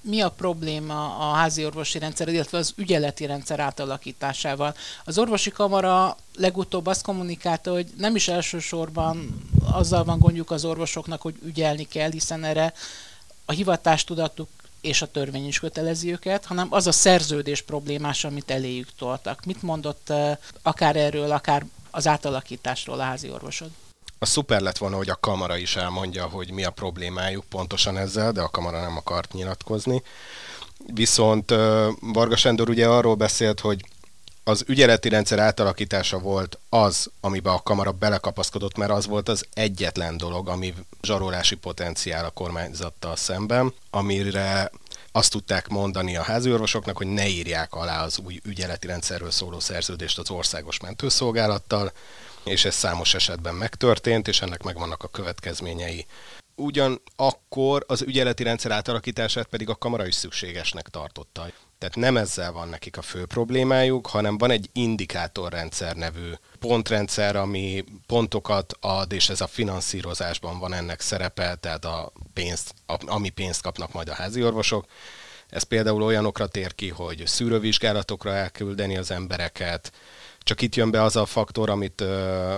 mi 0.00 0.20
a 0.20 0.30
probléma 0.30 1.16
a 1.18 1.34
házi 1.34 1.64
orvosi 1.64 1.98
rendszer, 1.98 2.28
illetve 2.28 2.58
az 2.58 2.72
ügyeleti 2.76 3.26
rendszer 3.26 3.60
átalakításával? 3.60 4.74
Az 5.04 5.18
orvosi 5.18 5.50
kamara 5.50 6.16
legutóbb 6.36 6.86
azt 6.86 7.02
kommunikálta, 7.02 7.72
hogy 7.72 7.86
nem 7.96 8.16
is 8.16 8.28
elsősorban 8.28 9.42
azzal 9.72 10.04
van 10.04 10.18
gondjuk 10.18 10.50
az 10.50 10.64
orvosoknak, 10.64 11.22
hogy 11.22 11.34
ügyelni 11.44 11.84
kell, 11.84 12.10
hiszen 12.10 12.44
erre 12.44 12.72
a 13.44 13.52
hivatástudatuk 13.52 14.48
és 14.82 15.02
a 15.02 15.10
törvény 15.10 15.46
is 15.46 15.58
kötelezi 15.58 16.12
őket, 16.12 16.44
hanem 16.44 16.66
az 16.70 16.86
a 16.86 16.92
szerződés 16.92 17.62
problémás, 17.62 18.24
amit 18.24 18.50
eléjük 18.50 18.88
toltak. 18.98 19.44
Mit 19.44 19.62
mondott 19.62 20.06
uh, 20.08 20.30
akár 20.62 20.96
erről, 20.96 21.30
akár 21.30 21.66
az 21.90 22.06
átalakításról 22.06 23.00
a 23.00 23.02
házi 23.02 23.30
orvosod? 23.30 23.70
A 24.18 24.26
szuper 24.26 24.60
lett 24.60 24.78
volna, 24.78 24.96
hogy 24.96 25.08
a 25.08 25.18
kamara 25.20 25.56
is 25.56 25.76
elmondja, 25.76 26.24
hogy 26.24 26.50
mi 26.50 26.64
a 26.64 26.70
problémájuk 26.70 27.44
pontosan 27.44 27.96
ezzel, 27.96 28.32
de 28.32 28.40
a 28.40 28.48
kamara 28.48 28.80
nem 28.80 28.96
akart 28.96 29.32
nyilatkozni. 29.32 30.02
Viszont 30.86 31.50
uh, 31.50 31.86
Varga 32.00 32.36
Sándor 32.36 32.68
ugye 32.68 32.88
arról 32.88 33.14
beszélt, 33.14 33.60
hogy 33.60 33.84
az 34.44 34.64
ügyeleti 34.66 35.08
rendszer 35.08 35.38
átalakítása 35.38 36.18
volt 36.18 36.58
az, 36.68 37.10
amiben 37.20 37.52
a 37.52 37.62
kamara 37.62 37.92
belekapaszkodott, 37.92 38.76
mert 38.76 38.90
az 38.90 39.06
volt 39.06 39.28
az 39.28 39.46
egyetlen 39.54 40.16
dolog, 40.16 40.48
ami 40.48 40.74
zsarolási 41.02 41.54
potenciál 41.54 42.24
a 42.24 42.30
kormányzattal 42.30 43.16
szemben, 43.16 43.74
amire 43.90 44.70
azt 45.12 45.30
tudták 45.30 45.68
mondani 45.68 46.16
a 46.16 46.22
háziorvosoknak, 46.22 46.96
hogy 46.96 47.06
ne 47.06 47.28
írják 47.28 47.74
alá 47.74 48.04
az 48.04 48.18
új 48.18 48.40
ügyeleti 48.44 48.86
rendszerről 48.86 49.30
szóló 49.30 49.60
szerződést 49.60 50.18
az 50.18 50.30
országos 50.30 50.80
mentőszolgálattal, 50.80 51.92
és 52.44 52.64
ez 52.64 52.74
számos 52.74 53.14
esetben 53.14 53.54
megtörtént, 53.54 54.28
és 54.28 54.42
ennek 54.42 54.62
megvannak 54.62 55.02
a 55.02 55.08
következményei. 55.08 56.06
Ugyan 56.54 57.02
akkor 57.16 57.84
az 57.86 58.02
ügyeleti 58.02 58.42
rendszer 58.42 58.70
átalakítását 58.70 59.46
pedig 59.46 59.68
a 59.68 59.74
kamara 59.74 60.06
is 60.06 60.14
szükségesnek 60.14 60.88
tartotta. 60.88 61.46
Tehát 61.78 61.96
nem 61.96 62.16
ezzel 62.16 62.52
van 62.52 62.68
nekik 62.68 62.96
a 62.96 63.02
fő 63.02 63.26
problémájuk, 63.26 64.06
hanem 64.06 64.38
van 64.38 64.50
egy 64.50 64.70
indikátorrendszer 64.72 65.96
nevű 65.96 66.30
pontrendszer, 66.58 67.36
ami 67.36 67.84
pontokat 68.06 68.76
ad, 68.80 69.12
és 69.12 69.28
ez 69.28 69.40
a 69.40 69.46
finanszírozásban 69.46 70.58
van 70.58 70.72
ennek 70.72 71.00
szerepe, 71.00 71.54
tehát 71.54 71.84
a 71.84 72.12
pénzt, 72.32 72.74
ami 73.06 73.28
pénzt 73.28 73.62
kapnak 73.62 73.92
majd 73.92 74.08
a 74.08 74.14
házi 74.14 74.44
orvosok. 74.44 74.84
Ez 75.48 75.62
például 75.62 76.02
olyanokra 76.02 76.46
tér 76.46 76.74
ki, 76.74 76.88
hogy 76.88 77.22
szűrővizsgálatokra 77.26 78.34
elküldeni 78.34 78.96
az 78.96 79.10
embereket, 79.10 79.92
csak 80.38 80.60
itt 80.60 80.74
jön 80.74 80.90
be 80.90 81.02
az 81.02 81.16
a 81.16 81.26
faktor, 81.26 81.70
amit 81.70 82.04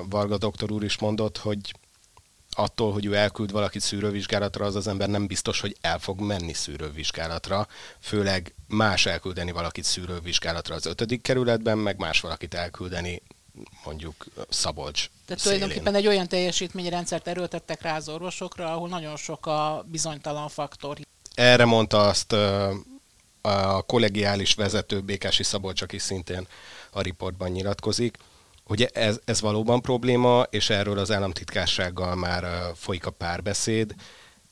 Varga 0.09 0.39
doktor 0.39 0.71
úr 0.71 0.85
is 0.85 0.99
mondott, 0.99 1.39
hogy 1.39 1.75
attól, 2.55 2.93
hogy 2.93 3.05
ő 3.05 3.15
elküld 3.15 3.53
valakit 3.53 3.81
szűrővizsgálatra, 3.81 4.65
az 4.65 4.75
az 4.75 4.87
ember 4.87 5.09
nem 5.09 5.27
biztos, 5.27 5.61
hogy 5.61 5.77
el 5.81 5.99
fog 5.99 6.21
menni 6.21 6.53
szűrővizsgálatra, 6.53 7.69
főleg 8.01 8.55
más 8.69 9.07
elküldeni 9.07 9.53
valakit 9.53 9.85
szűrővizsgálatra 9.85 10.75
az 10.75 10.87
ötödik 10.87 11.23
kerületben, 11.23 11.79
meg 11.79 11.99
más 11.99 12.21
valakit 12.21 12.55
elküldeni 12.55 13.23
mondjuk 13.85 14.25
Szabolcs 14.49 15.11
Tehát 15.27 15.43
szélén. 15.43 15.59
tulajdonképpen 15.59 15.95
egy 16.01 16.07
olyan 16.07 16.29
teljesítményrendszert 16.29 17.29
erőltettek 17.29 17.83
rá 17.83 17.97
az 17.97 18.09
orvosokra, 18.09 18.73
ahol 18.73 18.89
nagyon 18.89 19.17
sok 19.17 19.47
a 19.47 19.85
bizonytalan 19.87 20.49
faktor. 20.49 20.99
Erre 21.35 21.65
mondta 21.65 22.01
azt 22.01 22.33
a 23.41 23.83
kollegiális 23.83 24.55
vezető 24.55 25.01
Békási 25.01 25.43
Szabolcs, 25.43 25.83
aki 25.83 25.99
szintén 25.99 26.47
a 26.91 27.01
riportban 27.01 27.51
nyilatkozik, 27.51 28.19
Ugye 28.67 28.89
ez, 28.93 29.19
ez 29.25 29.41
valóban 29.41 29.81
probléma, 29.81 30.43
és 30.51 30.71
erről 30.71 30.99
az 30.99 31.11
államtitkársággal 31.11 32.15
már 32.15 32.73
folyik 32.75 33.07
a 33.07 33.11
párbeszéd, 33.11 33.95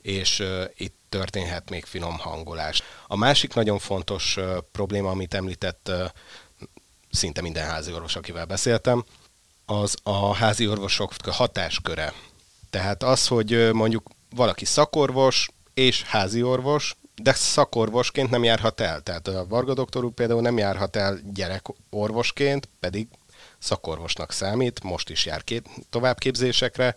és 0.03 0.43
itt 0.77 0.97
történhet 1.09 1.71
még 1.71 1.85
finom 1.85 2.19
hangolás. 2.19 2.83
A 3.07 3.17
másik 3.17 3.55
nagyon 3.55 3.79
fontos 3.79 4.39
probléma, 4.73 5.11
amit 5.11 5.35
említett 5.35 5.91
szinte 7.11 7.41
minden 7.43 7.67
házi 7.67 7.93
orvos, 7.93 8.17
akivel 8.17 8.45
beszéltem, 8.45 9.05
az 9.67 9.97
a 10.03 10.35
házi 10.35 10.69
orvosok 10.69 11.13
hatásköre. 11.25 12.13
Tehát 12.71 13.03
az, 13.03 13.27
hogy 13.27 13.73
mondjuk 13.73 14.11
valaki 14.35 14.65
szakorvos 14.65 15.49
és 15.75 16.03
házi 16.03 16.43
orvos, 16.43 16.97
de 17.23 17.33
szakorvosként 17.33 18.31
nem 18.31 18.45
járhat 18.45 18.81
el. 18.81 19.01
Tehát 19.01 19.29
a 19.29 19.47
Varga 19.49 19.75
doktor 19.75 20.05
úr 20.05 20.13
például 20.13 20.41
nem 20.41 20.59
járhat 20.59 20.97
el 20.97 21.21
gyerekorvosként, 21.35 22.69
pedig 22.81 23.09
szakorvosnak 23.63 24.33
számít, 24.33 24.83
most 24.83 25.11
is 25.11 25.27
jár 25.27 25.45
két 25.45 25.69
továbbképzésekre, 25.91 26.97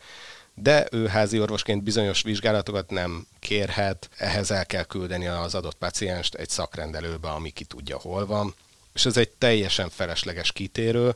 de 0.53 0.87
ő 0.91 1.07
házi 1.07 1.39
orvosként 1.39 1.83
bizonyos 1.83 2.21
vizsgálatokat 2.21 2.89
nem 2.89 3.27
kérhet, 3.39 4.09
ehhez 4.17 4.51
el 4.51 4.65
kell 4.65 4.83
küldeni 4.83 5.27
az 5.27 5.55
adott 5.55 5.75
pacienst 5.75 6.35
egy 6.35 6.49
szakrendelőbe, 6.49 7.29
ami 7.29 7.49
ki 7.49 7.63
tudja 7.63 7.97
hol 7.97 8.25
van. 8.25 8.53
És 8.93 9.05
ez 9.05 9.17
egy 9.17 9.29
teljesen 9.29 9.89
felesleges 9.89 10.51
kitérő, 10.51 11.15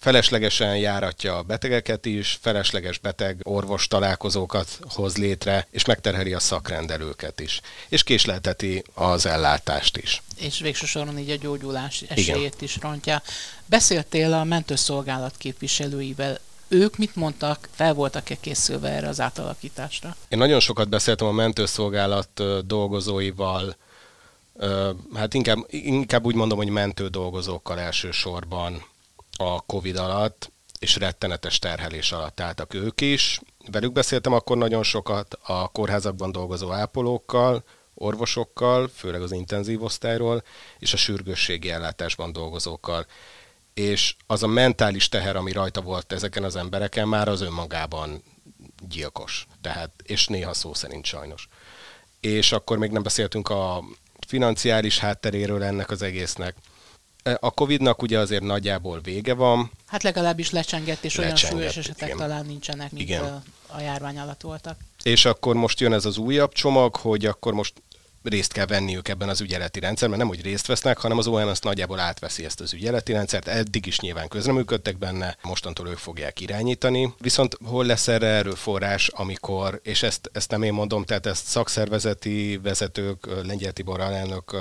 feleslegesen 0.00 0.76
járatja 0.76 1.36
a 1.36 1.42
betegeket 1.42 2.06
is, 2.06 2.38
felesleges 2.40 2.98
beteg 2.98 3.40
orvos 3.42 3.86
találkozókat 3.88 4.78
hoz 4.88 5.16
létre, 5.16 5.66
és 5.70 5.84
megterheli 5.84 6.32
a 6.32 6.38
szakrendelőket 6.38 7.40
is. 7.40 7.60
És 7.88 8.02
késlelteti 8.02 8.84
az 8.94 9.26
ellátást 9.26 9.96
is. 9.96 10.22
És 10.36 10.60
végső 10.60 10.86
soron 10.86 11.18
így 11.18 11.30
a 11.30 11.36
gyógyulás 11.36 12.02
esélyét 12.08 12.36
Igen. 12.36 12.58
is 12.60 12.78
rontja. 12.80 13.22
Beszéltél 13.66 14.32
a 14.32 14.44
mentőszolgálat 14.44 15.34
képviselőivel 15.38 16.38
ők 16.68 16.96
mit 16.96 17.16
mondtak, 17.16 17.68
fel 17.74 17.94
voltak-e 17.94 18.36
készülve 18.40 18.88
erre 18.88 19.08
az 19.08 19.20
átalakításra? 19.20 20.16
Én 20.28 20.38
nagyon 20.38 20.60
sokat 20.60 20.88
beszéltem 20.88 21.26
a 21.26 21.32
mentőszolgálat 21.32 22.42
dolgozóival, 22.66 23.76
hát 25.14 25.34
inkább, 25.34 25.58
inkább 25.70 26.24
úgy 26.24 26.34
mondom, 26.34 26.58
hogy 26.58 26.68
mentő 26.68 27.08
dolgozókkal 27.08 27.78
elsősorban 27.78 28.84
a 29.40 29.60
Covid 29.66 29.96
alatt, 29.96 30.52
és 30.78 30.96
rettenetes 30.96 31.58
terhelés 31.58 32.12
alatt 32.12 32.40
álltak 32.40 32.74
ők 32.74 33.00
is. 33.00 33.40
Velük 33.70 33.92
beszéltem 33.92 34.32
akkor 34.32 34.56
nagyon 34.56 34.82
sokat 34.82 35.38
a 35.42 35.68
kórházakban 35.68 36.32
dolgozó 36.32 36.72
ápolókkal, 36.72 37.64
orvosokkal, 37.94 38.88
főleg 38.88 39.22
az 39.22 39.32
intenzív 39.32 39.82
osztályról, 39.82 40.42
és 40.78 40.92
a 40.92 40.96
sürgősségi 40.96 41.70
ellátásban 41.70 42.32
dolgozókkal. 42.32 43.06
És 43.74 44.14
az 44.26 44.42
a 44.42 44.46
mentális 44.46 45.08
teher, 45.08 45.36
ami 45.36 45.52
rajta 45.52 45.80
volt 45.80 46.12
ezeken 46.12 46.44
az 46.44 46.56
embereken, 46.56 47.08
már 47.08 47.28
az 47.28 47.40
önmagában 47.40 48.22
gyilkos. 48.88 49.46
Tehát, 49.60 49.90
és 50.02 50.26
néha 50.26 50.54
szó 50.54 50.74
szerint 50.74 51.04
sajnos. 51.04 51.48
És 52.20 52.52
akkor 52.52 52.78
még 52.78 52.90
nem 52.90 53.02
beszéltünk 53.02 53.48
a 53.48 53.84
financiális 54.26 54.98
hátteréről 54.98 55.62
ennek 55.62 55.90
az 55.90 56.02
egésznek. 56.02 56.56
A 57.22 57.50
Covid-nak 57.50 58.02
ugye 58.02 58.18
azért 58.18 58.42
nagyjából 58.42 59.00
vége 59.00 59.34
van. 59.34 59.70
Hát 59.86 60.02
legalábbis 60.02 60.50
lecsengett, 60.50 61.04
és 61.04 61.14
lecsengett, 61.14 61.42
olyan 61.42 61.52
súlyos 61.52 61.76
esetek 61.76 62.08
igen. 62.08 62.18
talán 62.18 62.46
nincsenek, 62.46 62.92
mint 62.92 63.08
igen. 63.08 63.42
a 63.66 63.80
járvány 63.80 64.18
alatt 64.18 64.40
voltak. 64.40 64.78
És 65.02 65.24
akkor 65.24 65.54
most 65.54 65.80
jön 65.80 65.92
ez 65.92 66.04
az 66.04 66.16
újabb 66.16 66.52
csomag, 66.52 66.96
hogy 66.96 67.26
akkor 67.26 67.52
most 67.52 67.72
részt 68.22 68.52
kell 68.52 68.66
venniük 68.66 69.08
ebben 69.08 69.28
az 69.28 69.40
ügyeleti 69.40 69.80
rendszerben, 69.80 70.18
nem 70.18 70.28
hogy 70.28 70.42
részt 70.42 70.66
vesznek, 70.66 70.98
hanem 70.98 71.18
az 71.18 71.26
OM 71.26 71.48
azt 71.48 71.64
nagyjából 71.64 71.98
átveszi 71.98 72.44
ezt 72.44 72.60
az 72.60 72.72
ügyeleti 72.72 73.12
rendszert. 73.12 73.48
Eddig 73.48 73.86
is 73.86 74.00
nyilván 74.00 74.28
közreműködtek 74.28 74.98
benne, 74.98 75.36
mostantól 75.42 75.88
ők 75.88 75.98
fogják 75.98 76.40
irányítani. 76.40 77.14
Viszont 77.18 77.56
hol 77.64 77.84
lesz 77.84 78.08
erre 78.08 78.26
erőforrás, 78.26 79.08
amikor, 79.08 79.80
és 79.82 80.02
ezt, 80.02 80.30
ezt 80.32 80.50
nem 80.50 80.62
én 80.62 80.72
mondom, 80.72 81.04
tehát 81.04 81.26
ezt 81.26 81.46
szakszervezeti 81.46 82.60
vezetők, 82.62 83.26
Lengyel 83.44 83.72
Tibor 83.72 84.00
alelnök, 84.00 84.52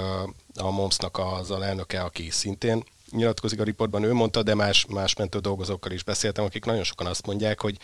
a 0.55 0.71
MOMS-nak 0.71 1.17
az 1.17 1.51
alelnöke, 1.51 2.01
aki 2.01 2.29
szintén 2.29 2.83
nyilatkozik 3.11 3.59
a 3.59 3.63
riportban, 3.63 4.03
ő 4.03 4.13
mondta, 4.13 4.43
de 4.43 4.55
más, 4.55 4.85
más 4.85 5.15
mentő 5.15 5.39
dolgozókkal 5.39 5.91
is 5.91 6.03
beszéltem, 6.03 6.43
akik 6.43 6.65
nagyon 6.65 6.83
sokan 6.83 7.07
azt 7.07 7.25
mondják, 7.25 7.61
hogy 7.61 7.77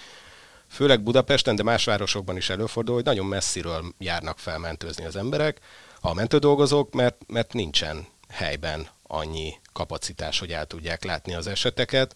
főleg 0.75 1.03
Budapesten, 1.03 1.55
de 1.55 1.63
más 1.63 1.85
városokban 1.85 2.37
is 2.37 2.49
előfordul, 2.49 2.95
hogy 2.95 3.03
nagyon 3.03 3.25
messziről 3.25 3.93
járnak 3.97 4.39
felmentőzni 4.39 5.05
az 5.05 5.15
emberek, 5.15 5.59
a 5.99 6.13
mentődolgozók, 6.13 6.93
mert, 6.93 7.21
mert 7.27 7.53
nincsen 7.53 8.07
helyben 8.29 8.87
annyi 9.03 9.53
kapacitás, 9.73 10.39
hogy 10.39 10.51
el 10.51 10.65
tudják 10.65 11.03
látni 11.03 11.33
az 11.33 11.47
eseteket. 11.47 12.15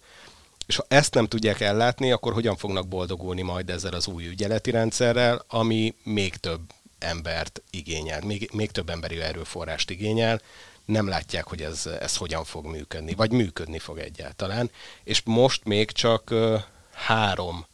És 0.68 0.76
ha 0.76 0.86
ezt 0.88 1.14
nem 1.14 1.28
tudják 1.28 1.62
ellátni, 1.62 2.12
akkor 2.12 2.34
hogyan 2.34 2.56
fognak 2.56 2.88
boldogulni 2.88 3.42
majd 3.42 3.70
ezzel 3.70 3.94
az 3.94 4.08
új 4.08 4.28
ügyeleti 4.28 4.72
rendszerrel, 4.72 5.46
ami 5.48 5.96
még 6.04 6.36
több 6.36 6.62
embert 7.00 7.62
igényel, 7.70 8.22
még, 8.22 8.50
még 8.54 8.72
több 8.72 8.90
emberi 8.90 9.22
erőforrást 9.22 9.90
igényel, 9.90 10.42
nem 10.86 11.08
látják, 11.08 11.48
hogy 11.48 11.62
ez, 11.62 11.86
ez 11.86 12.16
hogyan 12.16 12.44
fog 12.44 12.66
működni, 12.66 13.14
vagy 13.14 13.32
működni 13.32 13.80
fog 13.80 13.98
egyáltalán. 13.98 14.72
És 15.04 15.22
most 15.26 15.64
még 15.64 15.92
csak 15.92 16.34
három 16.94 17.66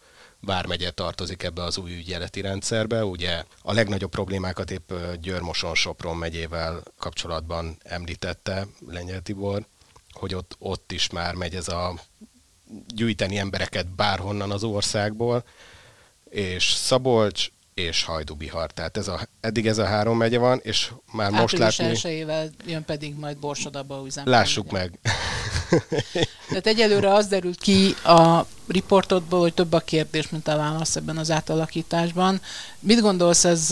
vármegye 0.46 0.92
tartozik 0.92 1.44
ebbe 1.44 1.64
az 1.64 1.78
új 1.78 1.96
ügyeleti 1.96 2.42
rendszerbe. 2.42 3.06
Ugye 3.06 3.44
a 3.62 3.74
legnagyobb 3.74 4.12
problémákat 4.12 4.72
épp 4.72 4.92
Győrmoson-Sopron 5.22 6.18
megyével 6.18 6.84
kapcsolatban 7.00 7.78
említette 7.84 8.68
Lengyel 8.88 9.22
Tibor, 9.22 9.66
hogy 10.12 10.36
ott, 10.36 10.56
ott 10.60 10.92
is 10.92 11.10
már 11.10 11.34
megy 11.34 11.56
ez 11.56 11.68
a 11.68 11.94
gyűjteni 12.88 13.38
embereket 13.38 13.88
bárhonnan 13.88 14.52
az 14.52 14.64
országból, 14.64 15.44
és 16.30 16.72
Szabolcs, 16.72 17.50
és 17.74 18.04
Hajdubihar. 18.04 18.72
Tehát 18.72 18.98
ez 18.98 19.08
a, 19.08 19.28
eddig 19.40 19.68
ez 19.68 19.78
a 19.78 19.86
három 19.86 20.18
megye 20.18 20.38
van, 20.38 20.60
és 20.64 20.92
már 21.12 21.26
Április 21.26 21.42
most 21.42 21.58
látni... 21.58 21.86
elsőjével 21.86 22.50
jön 22.66 22.86
pedig 22.86 23.16
majd 23.16 23.38
Borsodaba 23.38 24.04
üzem. 24.06 24.28
Lássuk 24.28 24.72
meg. 24.72 25.00
Tehát 26.48 26.68
egyelőre 26.68 27.14
az 27.14 27.28
derült 27.28 27.60
ki 27.60 27.96
a 28.04 28.46
riportodból, 28.68 29.40
hogy 29.40 29.54
több 29.54 29.74
a 29.74 29.80
kérdés, 29.80 30.30
mint 30.30 30.48
a 30.48 30.58
válasz 30.58 30.96
ebben 30.96 31.18
az 31.18 31.32
átalakításban. 31.32 32.42
Mit 32.80 33.02
gondolsz, 33.02 33.46
ez 33.46 33.70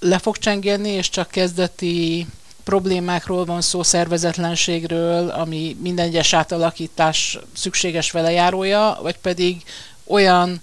le 0.00 0.18
fog 0.18 0.36
csengeni, 0.36 0.88
és 0.88 1.08
csak 1.10 1.28
kezdeti 1.30 2.26
problémákról 2.64 3.44
van 3.44 3.60
szó, 3.60 3.82
szervezetlenségről, 3.82 5.28
ami 5.28 5.76
minden 5.80 6.06
egyes 6.06 6.32
átalakítás 6.32 7.38
szükséges 7.52 8.10
velejárója, 8.10 8.98
vagy 9.02 9.18
pedig 9.18 9.62
olyan 10.04 10.60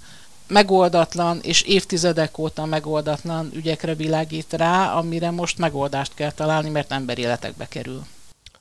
megoldatlan 0.47 1.39
és 1.41 1.61
évtizedek 1.61 2.37
óta 2.37 2.65
megoldatlan 2.65 3.51
ügyekre 3.53 3.95
világít 3.95 4.53
rá, 4.53 4.93
amire 4.93 5.31
most 5.31 5.57
megoldást 5.57 6.13
kell 6.13 6.31
találni, 6.31 6.69
mert 6.69 6.91
emberéletekbe 6.91 7.67
kerül. 7.67 8.05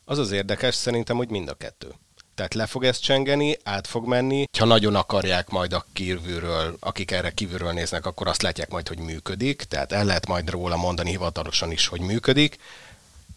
Az 0.05 0.17
az 0.17 0.31
érdekes 0.31 0.75
szerintem, 0.75 1.17
hogy 1.17 1.29
mind 1.29 1.49
a 1.49 1.53
kettő. 1.53 1.87
Tehát 2.35 2.53
le 2.53 2.65
fog 2.65 2.83
ezt 2.83 3.01
csengeni, 3.01 3.57
át 3.63 3.87
fog 3.87 4.07
menni. 4.07 4.45
Ha 4.57 4.65
nagyon 4.65 4.95
akarják 4.95 5.49
majd 5.49 5.73
a 5.73 5.85
kívülről, 5.93 6.77
akik 6.79 7.11
erre 7.11 7.31
kívülről 7.31 7.71
néznek, 7.71 8.05
akkor 8.05 8.27
azt 8.27 8.41
látják 8.41 8.69
majd, 8.69 8.87
hogy 8.87 8.97
működik. 8.97 9.63
Tehát 9.63 9.91
el 9.91 10.05
lehet 10.05 10.27
majd 10.27 10.49
róla 10.49 10.75
mondani 10.75 11.09
hivatalosan 11.09 11.71
is, 11.71 11.87
hogy 11.87 11.99
működik. 11.99 12.57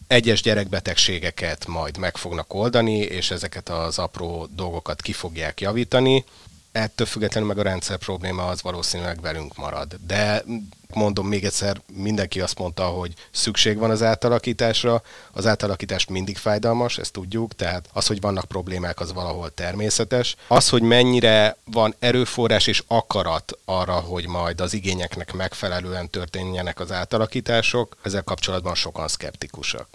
Egyes 0.07 0.41
gyerekbetegségeket 0.41 1.65
majd 1.67 1.97
meg 1.97 2.17
fognak 2.17 2.53
oldani, 2.53 2.97
és 2.97 3.31
ezeket 3.31 3.69
az 3.69 3.99
apró 3.99 4.47
dolgokat 4.55 5.01
ki 5.01 5.11
fogják 5.13 5.61
javítani 5.61 6.23
ettől 6.71 7.07
függetlenül 7.07 7.49
meg 7.49 7.57
a 7.57 7.61
rendszer 7.61 7.97
probléma 7.97 8.45
az 8.45 8.61
valószínűleg 8.61 9.21
velünk 9.21 9.55
marad. 9.55 9.95
De 10.07 10.43
mondom 10.93 11.27
még 11.27 11.45
egyszer, 11.45 11.81
mindenki 11.93 12.41
azt 12.41 12.57
mondta, 12.57 12.83
hogy 12.85 13.13
szükség 13.31 13.77
van 13.77 13.89
az 13.89 14.03
átalakításra. 14.03 15.01
Az 15.31 15.45
átalakítás 15.45 16.05
mindig 16.05 16.37
fájdalmas, 16.37 16.97
ezt 16.97 17.11
tudjuk, 17.11 17.55
tehát 17.55 17.89
az, 17.93 18.07
hogy 18.07 18.21
vannak 18.21 18.45
problémák, 18.45 18.99
az 18.99 19.13
valahol 19.13 19.53
természetes. 19.53 20.35
Az, 20.47 20.69
hogy 20.69 20.81
mennyire 20.81 21.57
van 21.65 21.95
erőforrás 21.99 22.67
és 22.67 22.83
akarat 22.87 23.57
arra, 23.65 23.99
hogy 23.99 24.27
majd 24.27 24.61
az 24.61 24.73
igényeknek 24.73 25.33
megfelelően 25.33 26.09
történjenek 26.09 26.79
az 26.79 26.91
átalakítások, 26.91 27.97
ezzel 28.01 28.23
kapcsolatban 28.23 28.75
sokan 28.75 29.07
szkeptikusak. 29.07 29.87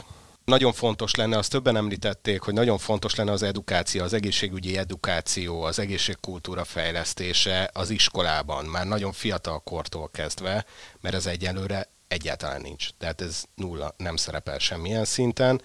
Nagyon 0.44 0.72
fontos 0.72 1.14
lenne, 1.14 1.38
azt 1.38 1.50
többen 1.50 1.76
említették, 1.76 2.40
hogy 2.40 2.54
nagyon 2.54 2.78
fontos 2.78 3.14
lenne 3.14 3.32
az 3.32 3.42
edukáció, 3.42 4.02
az 4.02 4.12
egészségügyi 4.12 4.76
edukáció, 4.78 5.62
az 5.62 5.78
egészségkultúra 5.78 6.64
fejlesztése 6.64 7.70
az 7.72 7.90
iskolában, 7.90 8.64
már 8.64 8.86
nagyon 8.86 9.12
fiatal 9.12 9.60
kortól 9.60 10.10
kezdve, 10.10 10.64
mert 11.00 11.14
ez 11.14 11.26
egyelőre 11.26 11.88
egyáltalán 12.08 12.60
nincs. 12.60 12.88
Tehát 12.98 13.20
ez 13.20 13.44
nulla, 13.54 13.94
nem 13.96 14.16
szerepel 14.16 14.58
semmilyen 14.58 15.04
szinten. 15.04 15.62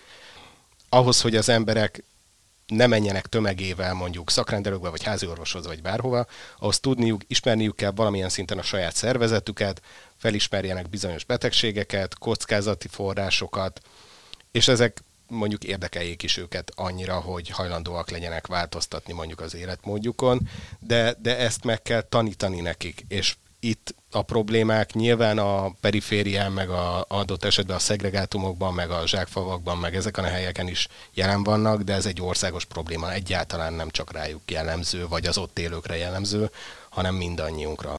Ahhoz, 0.90 1.22
hogy 1.22 1.36
az 1.36 1.50
emberek 1.50 2.04
ne 2.68 2.88
menjenek 2.88 3.26
tömegével 3.28 3.94
mondjuk 3.94 4.32
szakrendelőkbe, 4.32 4.90
vagy 4.90 5.04
háziorvoshoz, 5.04 5.66
vagy 5.66 5.82
bárhova, 5.82 6.26
ahhoz 6.60 6.80
tudniuk, 6.80 7.22
ismerniük 7.28 7.76
kell 7.76 7.92
valamilyen 7.92 8.30
szinten 8.30 8.58
a 8.58 8.64
saját 8.64 8.96
szervezetüket, 8.96 9.82
felismerjenek 10.18 10.90
bizonyos 10.90 11.24
betegségeket, 11.24 12.18
kockázati 12.18 12.88
forrásokat, 12.88 13.82
és 14.52 14.68
ezek 14.68 15.04
mondjuk 15.28 15.64
érdekeljék 15.64 16.24
is 16.24 16.38
őket 16.38 16.72
annyira, 16.76 17.20
hogy 17.20 17.50
hajlandóak 17.50 18.10
legyenek 18.10 18.48
változtatni 18.48 19.14
mondjuk 19.14 19.42
az 19.42 19.56
életmódjukon, 19.56 20.50
de, 20.80 21.16
de 21.22 21.38
ezt 21.38 21.64
meg 21.64 21.82
kell 21.82 22.02
tanítani 22.02 22.62
nekik, 22.62 23.06
és 23.08 23.36
itt 23.60 23.96
a 24.12 24.22
problémák 24.22 24.94
nyilván 24.94 25.38
a 25.38 25.70
periférián, 25.82 26.52
meg 26.52 26.70
a 26.70 27.06
adott 27.08 27.44
esetben 27.44 27.76
a 27.76 27.80
szegregátumokban, 27.80 28.74
meg 28.74 28.90
a 28.92 29.08
zsákfavakban, 29.08 29.78
meg 29.78 29.96
ezeken 29.96 30.24
a 30.24 30.28
helyeken 30.28 30.68
is 30.68 30.88
jelen 31.14 31.44
vannak, 31.44 31.82
de 31.82 31.94
ez 31.94 32.06
egy 32.06 32.22
országos 32.22 32.66
probléma, 32.66 33.14
egyáltalán 33.14 33.74
nem 33.74 33.90
csak 33.90 34.12
rájuk 34.12 34.52
jellemző, 34.52 35.08
vagy 35.08 35.26
az 35.26 35.38
ott 35.38 35.60
élőkre 35.60 35.98
jellemző, 35.98 36.52
hanem 36.90 37.16
mindannyiunkra. 37.16 37.99